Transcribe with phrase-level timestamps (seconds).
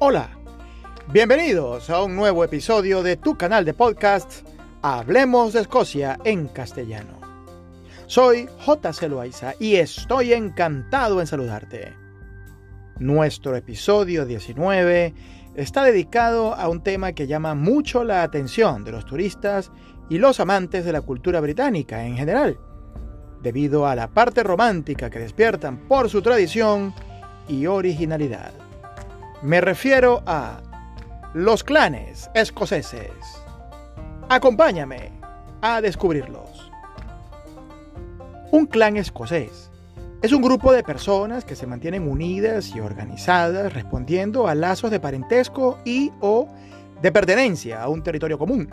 [0.00, 0.30] Hola,
[1.12, 4.46] bienvenidos a un nuevo episodio de tu canal de podcast
[4.80, 7.18] Hablemos de Escocia en castellano.
[8.06, 9.08] Soy J.
[9.08, 11.96] Loaiza y estoy encantado en saludarte.
[13.00, 15.14] Nuestro episodio 19
[15.56, 19.72] está dedicado a un tema que llama mucho la atención de los turistas
[20.08, 22.56] y los amantes de la cultura británica en general,
[23.42, 26.94] debido a la parte romántica que despiertan por su tradición
[27.48, 28.67] y originalidad.
[29.42, 30.60] Me refiero a
[31.32, 33.12] los clanes escoceses.
[34.28, 35.12] Acompáñame
[35.62, 36.72] a descubrirlos.
[38.50, 39.70] Un clan escocés
[40.22, 44.98] es un grupo de personas que se mantienen unidas y organizadas respondiendo a lazos de
[44.98, 46.48] parentesco y o
[47.00, 48.68] de pertenencia a un territorio común,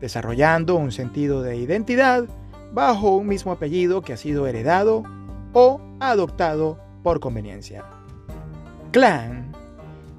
[0.00, 2.24] desarrollando un sentido de identidad
[2.72, 5.04] bajo un mismo apellido que ha sido heredado
[5.52, 7.84] o adoptado por conveniencia.
[8.90, 9.49] Clan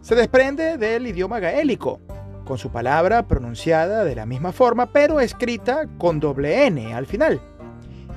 [0.02, 2.00] se desprende del idioma gaélico,
[2.46, 7.40] con su palabra pronunciada de la misma forma pero escrita con doble N al final,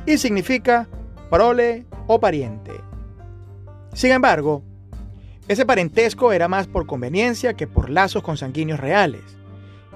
[0.06, 0.88] y significa
[1.30, 2.72] prole o pariente.
[3.92, 4.62] Sin embargo,
[5.46, 9.22] ese parentesco era más por conveniencia que por lazos consanguíneos reales,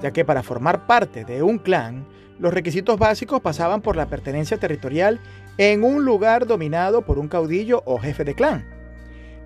[0.02, 2.06] ya que para formar parte de un clan,
[2.38, 5.20] los requisitos básicos pasaban por la pertenencia territorial
[5.56, 8.77] en un lugar dominado por un caudillo o jefe de clan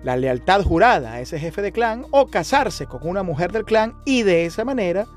[0.03, 3.95] la lealtad jurada a ese jefe de clan o casarse con una mujer del clan
[4.05, 5.07] y de esa manera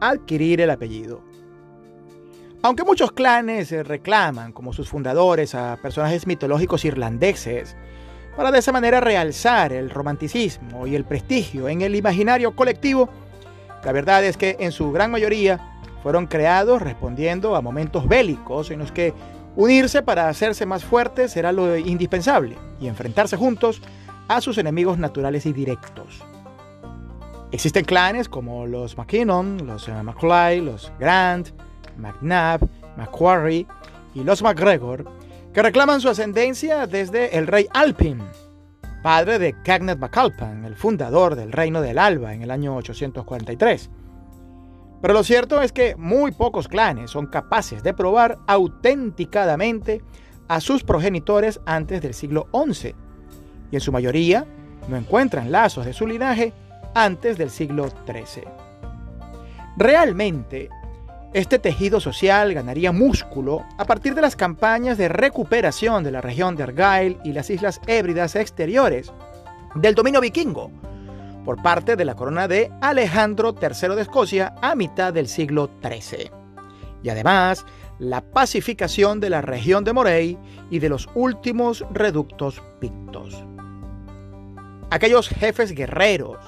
[0.00, 1.22] adquirir el apellido.
[2.62, 7.76] Aunque muchos clanes reclaman como sus fundadores a personajes mitológicos irlandeses,
[8.36, 13.08] para de esa manera realzar el romanticismo y el prestigio en el imaginario colectivo,
[13.84, 15.60] la verdad es que en su gran mayoría
[16.02, 19.14] fueron creados respondiendo a momentos bélicos en los que
[19.56, 23.80] unirse para hacerse más fuertes era lo indispensable y enfrentarse juntos
[24.28, 26.24] a sus enemigos naturales y directos.
[27.52, 31.50] Existen clanes como los McKinnon, los eh, McClay, los Grant,
[31.96, 33.66] McNabb, Macquarie
[34.14, 35.04] y los MacGregor,
[35.52, 38.20] que reclaman su ascendencia desde el rey Alpin,
[39.02, 43.90] padre de Cagnet MacAlpin, el fundador del Reino del Alba en el año 843.
[45.00, 50.02] Pero lo cierto es que muy pocos clanes son capaces de probar autenticadamente
[50.48, 52.94] a sus progenitores antes del siglo XI,
[53.74, 54.46] y en su mayoría
[54.86, 56.52] no encuentran lazos de su linaje
[56.94, 58.44] antes del siglo XIII.
[59.76, 60.68] Realmente,
[61.32, 66.54] este tejido social ganaría músculo a partir de las campañas de recuperación de la región
[66.54, 69.12] de Argyll y las Islas Hébridas exteriores
[69.74, 70.70] del dominio vikingo
[71.44, 76.30] por parte de la corona de Alejandro III de Escocia a mitad del siglo XIII.
[77.02, 77.66] Y además,
[77.98, 80.38] la pacificación de la región de Moray
[80.70, 83.44] y de los últimos reductos pictos
[84.94, 86.38] aquellos jefes guerreros,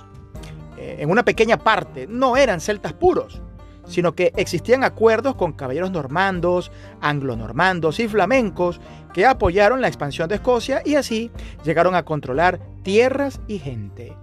[0.78, 3.42] eh, en una pequeña parte, no eran celtas puros,
[3.88, 6.70] sino que existían acuerdos con caballeros normandos,
[7.00, 8.80] anglonormandos y flamencos
[9.12, 11.32] que apoyaron la expansión de Escocia y así
[11.64, 14.16] llegaron a controlar tierras y gente.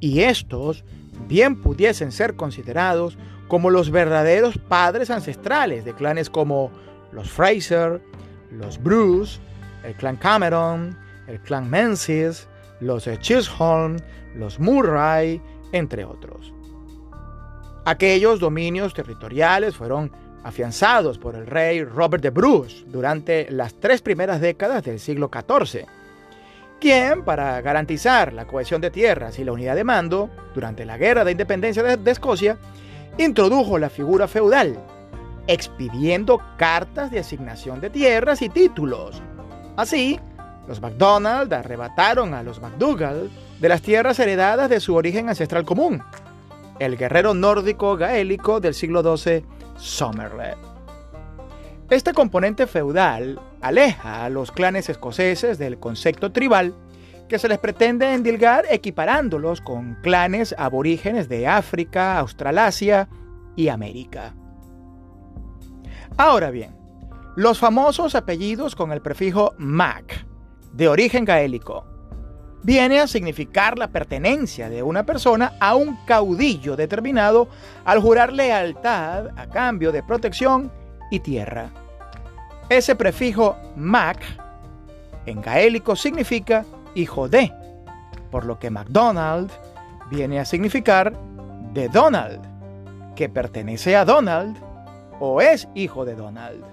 [0.00, 0.84] Y estos
[1.26, 3.16] bien pudiesen ser considerados
[3.48, 6.70] como los verdaderos padres ancestrales de clanes como
[7.10, 8.02] los Fraser,
[8.50, 9.40] los Bruce,
[9.82, 12.48] el clan Cameron, el clan Menzies,
[12.80, 13.96] los Chisholm,
[14.34, 15.40] los Murray,
[15.72, 16.52] entre otros.
[17.84, 20.10] Aquellos dominios territoriales fueron
[20.42, 25.86] afianzados por el rey Robert de Bruce durante las tres primeras décadas del siglo XIV,
[26.80, 31.24] quien, para garantizar la cohesión de tierras y la unidad de mando durante la Guerra
[31.24, 32.58] de Independencia de, de Escocia,
[33.18, 34.78] introdujo la figura feudal,
[35.46, 39.22] expidiendo cartas de asignación de tierras y títulos.
[39.76, 40.20] Así,
[40.66, 43.30] los MacDonald arrebataron a los MacDougall
[43.60, 46.02] de las tierras heredadas de su origen ancestral común,
[46.78, 49.44] el guerrero nórdico gaélico del siglo XII,
[49.76, 50.56] Somerled.
[51.90, 56.74] Este componente feudal aleja a los clanes escoceses del concepto tribal
[57.28, 63.08] que se les pretende endilgar equiparándolos con clanes aborígenes de África, Australasia
[63.56, 64.34] y América.
[66.16, 66.74] Ahora bien,
[67.36, 70.23] los famosos apellidos con el prefijo Mac
[70.74, 71.84] de origen gaélico,
[72.62, 77.48] viene a significar la pertenencia de una persona a un caudillo determinado
[77.84, 80.72] al jurar lealtad a cambio de protección
[81.10, 81.70] y tierra.
[82.68, 84.18] Ese prefijo Mac
[85.26, 87.52] en gaélico significa hijo de,
[88.30, 89.50] por lo que MacDonald
[90.10, 91.16] viene a significar
[91.72, 92.40] de Donald,
[93.14, 94.56] que pertenece a Donald
[95.20, 96.64] o es hijo de Donald.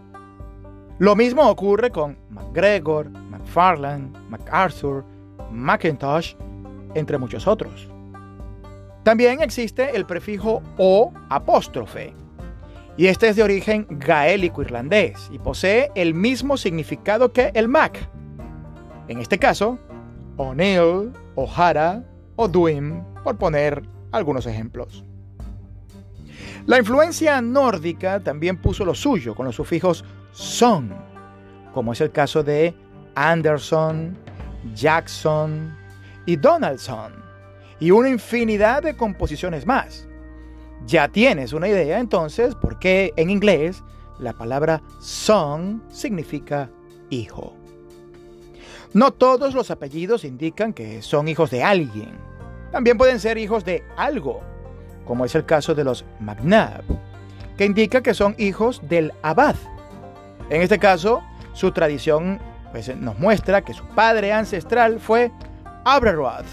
[1.02, 5.04] Lo mismo ocurre con MacGregor, McFarland, MacArthur,
[5.50, 6.36] Macintosh,
[6.94, 7.90] entre muchos otros.
[9.02, 12.14] También existe el prefijo o apóstrofe,
[12.98, 17.98] y este es de origen gaélico irlandés y posee el mismo significado que el Mac.
[19.08, 19.80] En este caso,
[20.38, 22.04] O'Neill, O'Hara
[22.36, 23.82] o Duim, por poner
[24.12, 25.04] algunos ejemplos.
[26.68, 30.94] La influencia nórdica también puso lo suyo con los sufijos son,
[31.74, 32.76] como es el caso de
[33.16, 34.18] Anderson,
[34.74, 35.76] Jackson
[36.26, 37.14] y Donaldson,
[37.80, 40.08] y una infinidad de composiciones más.
[40.86, 43.84] Ya tienes una idea entonces por qué en inglés
[44.20, 46.70] la palabra son significa
[47.10, 47.56] hijo.
[48.94, 52.12] No todos los apellidos indican que son hijos de alguien.
[52.72, 54.42] También pueden ser hijos de algo,
[55.06, 56.84] como es el caso de los McNabb,
[57.58, 59.56] que indica que son hijos del abad.
[60.52, 62.38] En este caso, su tradición
[62.74, 65.32] pues, nos muestra que su padre ancestral fue
[65.86, 66.46] Aberroth,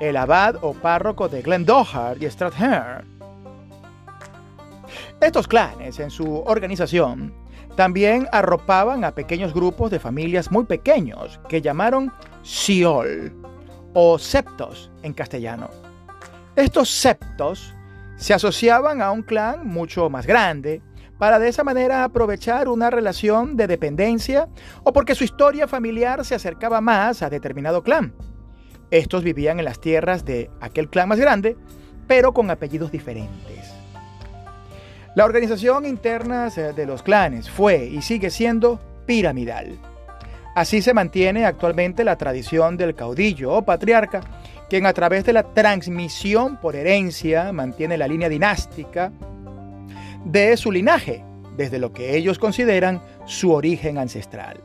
[0.00, 3.08] el abad o párroco de Glendochar y Strathern.
[5.18, 7.32] Estos clanes en su organización
[7.74, 12.12] también arropaban a pequeños grupos de familias muy pequeños que llamaron
[12.42, 13.34] Siol
[13.94, 15.70] o septos en castellano.
[16.54, 17.74] Estos septos
[18.16, 20.82] se asociaban a un clan mucho más grande
[21.22, 24.48] para de esa manera aprovechar una relación de dependencia
[24.82, 28.12] o porque su historia familiar se acercaba más a determinado clan.
[28.90, 31.56] Estos vivían en las tierras de aquel clan más grande,
[32.08, 33.72] pero con apellidos diferentes.
[35.14, 39.78] La organización interna de los clanes fue y sigue siendo piramidal.
[40.56, 44.22] Así se mantiene actualmente la tradición del caudillo o patriarca,
[44.68, 49.12] quien a través de la transmisión por herencia mantiene la línea dinástica
[50.24, 51.24] de su linaje,
[51.56, 54.60] desde lo que ellos consideran su origen ancestral.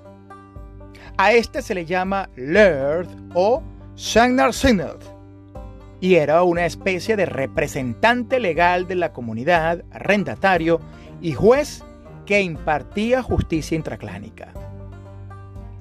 [1.17, 3.63] A este se le llama Laird o
[3.95, 5.17] Shagnar Synod
[5.99, 10.79] y era una especie de representante legal de la comunidad, arrendatario
[11.21, 11.83] y juez
[12.25, 14.53] que impartía justicia intraclánica.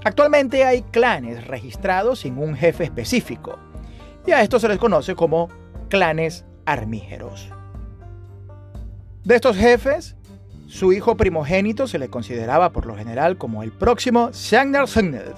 [0.05, 3.59] Actualmente hay clanes registrados sin un jefe específico,
[4.27, 5.49] y a estos se les conoce como
[5.89, 7.51] clanes armígeros.
[9.27, 10.15] De estos jefes,
[10.69, 15.35] su hijo primogénito se le consideraba por lo general como el próximo Shagnar Sugned,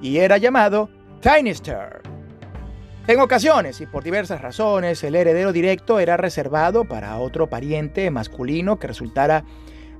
[0.00, 2.02] y era llamado Tynister,
[3.06, 8.80] en ocasiones y por diversas razones, el heredero directo era reservado para otro pariente masculino
[8.80, 9.44] que resultara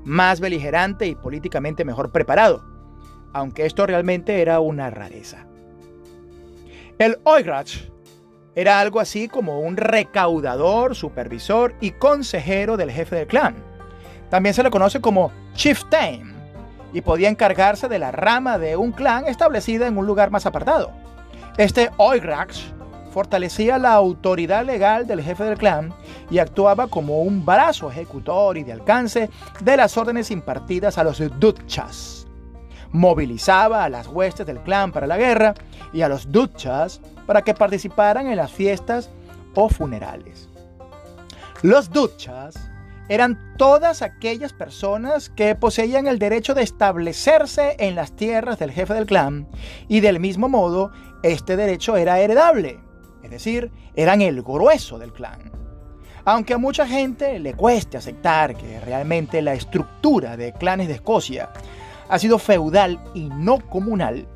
[0.03, 2.65] más beligerante y políticamente mejor preparado,
[3.33, 5.47] aunque esto realmente era una rareza.
[6.99, 7.89] El Oigrach
[8.57, 13.55] era algo así como un recaudador, supervisor y consejero del jefe del clan.
[14.31, 16.35] También se le conoce como Chieftain
[16.95, 20.91] y podía encargarse de la rama de un clan establecida en un lugar más apartado.
[21.59, 22.57] Este Oigrach
[23.13, 25.93] fortalecía la autoridad legal del jefe del clan
[26.31, 29.29] y actuaba como un brazo ejecutor y de alcance
[29.61, 32.26] de las órdenes impartidas a los duchas.
[32.93, 35.55] Movilizaba a las huestes del clan para la guerra
[35.93, 39.11] y a los duchas para que participaran en las fiestas
[39.55, 40.49] o funerales.
[41.63, 42.55] Los duchas
[43.09, 48.95] eran todas aquellas personas que poseían el derecho de establecerse en las tierras del jefe
[48.95, 49.49] del clan
[49.89, 52.81] y del mismo modo este derecho era heredable
[53.27, 55.51] es decir, eran el grueso del clan.
[56.25, 61.51] Aunque a mucha gente le cueste aceptar que realmente la estructura de clanes de Escocia
[62.09, 64.27] ha sido feudal y no comunal,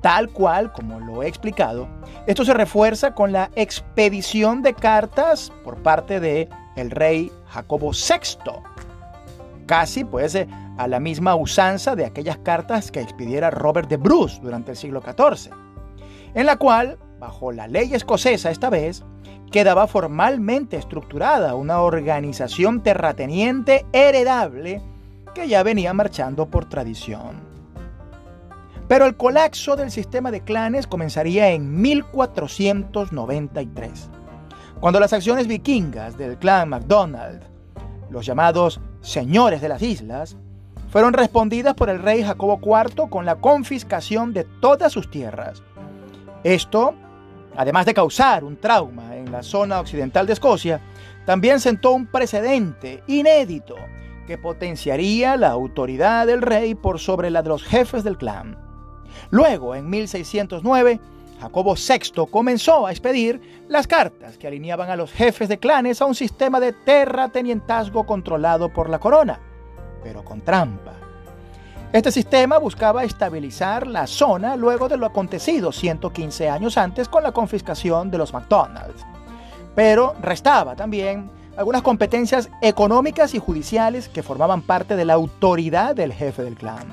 [0.00, 1.88] tal cual como lo he explicado,
[2.26, 8.52] esto se refuerza con la expedición de cartas por parte de el rey Jacobo VI,
[9.66, 14.40] casi pues eh, a la misma usanza de aquellas cartas que expidiera Robert de Bruce
[14.40, 15.52] durante el siglo XIV,
[16.34, 19.04] en la cual bajo la ley escocesa esta vez,
[19.50, 24.82] quedaba formalmente estructurada una organización terrateniente heredable
[25.44, 27.46] ya venía marchando por tradición.
[28.88, 34.08] Pero el colapso del sistema de clanes comenzaría en 1493,
[34.80, 37.42] cuando las acciones vikingas del clan MacDonald,
[38.10, 40.36] los llamados señores de las islas,
[40.90, 45.62] fueron respondidas por el rey Jacobo IV con la confiscación de todas sus tierras.
[46.44, 46.94] Esto
[47.58, 50.80] además de causar un trauma en la zona occidental de Escocia,
[51.26, 53.74] también sentó un precedente inédito
[54.28, 58.58] que potenciaría la autoridad del rey por sobre la de los jefes del clan.
[59.30, 61.00] Luego, en 1609,
[61.40, 66.04] Jacobo VI comenzó a expedir las cartas que alineaban a los jefes de clanes a
[66.04, 69.40] un sistema de terratenientazgo controlado por la corona,
[70.02, 70.92] pero con trampa.
[71.94, 77.32] Este sistema buscaba estabilizar la zona luego de lo acontecido 115 años antes con la
[77.32, 79.06] confiscación de los McDonald's.
[79.74, 86.12] pero restaba también algunas competencias económicas y judiciales que formaban parte de la autoridad del
[86.12, 86.86] jefe del clan.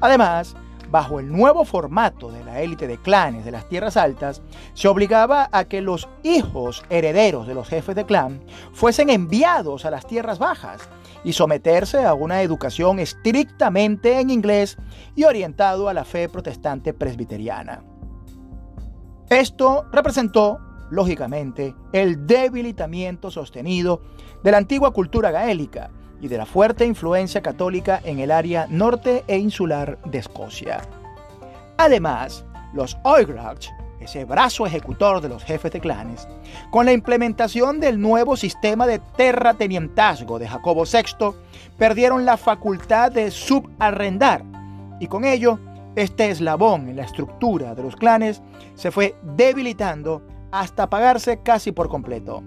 [0.00, 0.56] Además,
[0.90, 4.40] bajo el nuevo formato de la élite de clanes de las tierras altas,
[4.72, 8.40] se obligaba a que los hijos herederos de los jefes de clan
[8.72, 10.80] fuesen enviados a las tierras bajas
[11.22, 14.78] y someterse a una educación estrictamente en inglés
[15.14, 17.82] y orientado a la fe protestante presbiteriana.
[19.28, 20.60] Esto representó,
[20.90, 24.02] lógicamente, el debilitamiento sostenido
[24.42, 29.24] de la antigua cultura gaélica, y de la fuerte influencia católica en el área norte
[29.26, 30.82] e insular de Escocia.
[31.78, 32.44] Además,
[32.74, 33.68] los Oigrach,
[34.00, 36.28] ese brazo ejecutor de los jefes de clanes,
[36.70, 41.34] con la implementación del nuevo sistema de terratenientazgo de Jacobo VI,
[41.78, 44.44] perdieron la facultad de subarrendar
[45.00, 45.58] y con ello
[45.96, 48.42] este eslabón en la estructura de los clanes
[48.74, 52.42] se fue debilitando hasta apagarse casi por completo.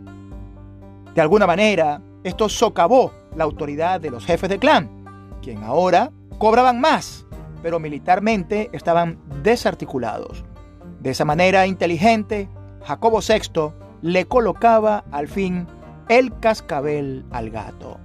[1.14, 6.80] De alguna manera, esto socavó la autoridad de los jefes de clan, quien ahora cobraban
[6.80, 7.26] más,
[7.62, 10.44] pero militarmente estaban desarticulados.
[11.00, 12.50] De esa manera inteligente,
[12.84, 15.68] Jacobo VI le colocaba al fin
[16.10, 18.00] el cascabel al gato.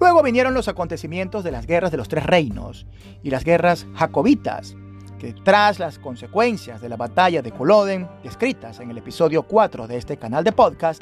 [0.00, 2.86] Luego vinieron los acontecimientos de las guerras de los tres reinos
[3.22, 4.76] y las guerras jacobitas,
[5.22, 9.96] que tras las consecuencias de la batalla de Culloden, descritas en el episodio 4 de
[9.96, 11.00] este canal de podcast,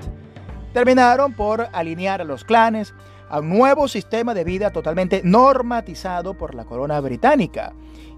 [0.74, 2.92] terminaron por alinear a los clanes
[3.30, 7.72] a un nuevo sistema de vida totalmente normatizado por la corona británica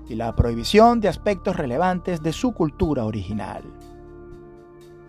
[0.08, 3.62] y la prohibición de aspectos relevantes de su cultura original.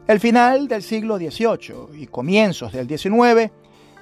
[0.06, 3.52] El final del siglo XVIII y comienzos del XIX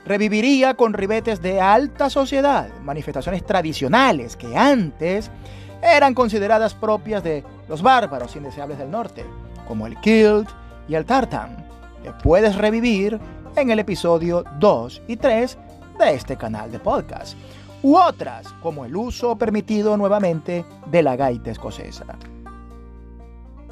[0.04, 5.32] reviviría con ribetes de alta sociedad, manifestaciones tradicionales que antes
[5.82, 9.26] eran consideradas propias de los bárbaros indeseables del norte,
[9.68, 10.50] como el kilt
[10.88, 11.66] y el tartan,
[12.04, 13.20] que puedes revivir
[13.56, 15.58] en el episodio 2 y 3
[16.00, 17.38] de este canal de podcast,
[17.84, 22.06] u otras como el uso permitido nuevamente de la gaita escocesa.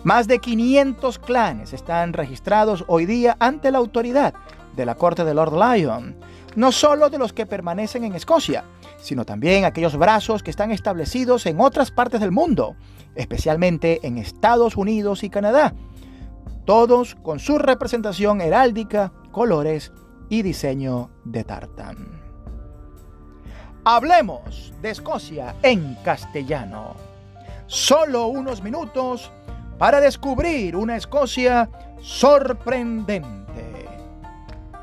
[0.03, 4.33] Más de 500 clanes están registrados hoy día ante la autoridad
[4.75, 6.15] de la corte de Lord Lyon,
[6.55, 8.63] no solo de los que permanecen en Escocia,
[9.01, 12.75] sino también aquellos brazos que están establecidos en otras partes del mundo,
[13.15, 15.73] especialmente en Estados Unidos y Canadá,
[16.65, 19.91] todos con su representación heráldica, colores
[20.29, 22.21] y diseño de tartán.
[23.83, 26.95] Hablemos de Escocia en castellano.
[27.65, 29.31] Solo unos minutos
[29.77, 31.69] para descubrir una Escocia
[32.01, 33.63] sorprendente.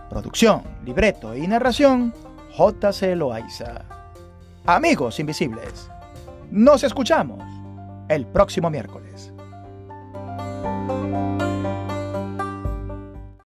[0.08, 2.14] Producción, libreto y narración,
[2.56, 3.14] J.C.
[3.16, 3.95] Loaiza.
[4.68, 5.88] Amigos invisibles,
[6.50, 7.40] nos escuchamos
[8.08, 9.32] el próximo miércoles.